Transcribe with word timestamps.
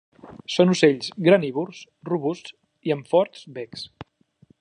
Són 0.53 0.71
ocells 0.75 1.09
granívors 1.27 1.81
robusts 2.11 2.57
i 2.89 2.95
amb 2.97 3.13
forts 3.13 3.45
becs. 3.59 3.85